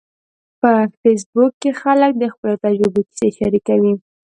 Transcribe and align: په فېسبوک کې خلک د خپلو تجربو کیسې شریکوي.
په 0.59 0.71
فېسبوک 1.01 1.51
کې 1.61 1.71
خلک 1.81 2.11
د 2.17 2.23
خپلو 2.33 2.55
تجربو 2.65 3.01
کیسې 3.09 3.29
شریکوي. 3.39 3.93